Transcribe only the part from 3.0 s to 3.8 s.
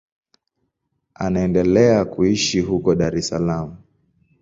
es Salaam.